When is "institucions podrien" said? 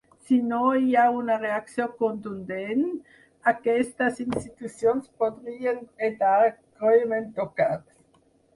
4.25-5.87